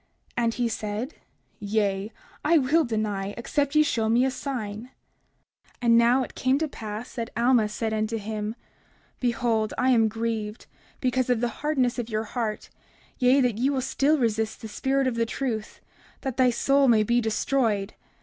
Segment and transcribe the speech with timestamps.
[0.35, 1.13] And he said:
[1.59, 2.11] Yea,
[2.43, 4.89] I will deny, except ye shall show me a sign.
[5.75, 8.55] 30:46 And now it came to pass that Alma said unto him:
[9.19, 10.65] Behold, I am grieved
[11.01, 12.71] because of the hardness of your heart,
[13.19, 15.81] yea, that ye will still resist the spirit of the truth,
[16.21, 17.93] that thy soul may be destroyed.